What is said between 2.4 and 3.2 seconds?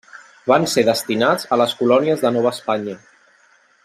Espanya.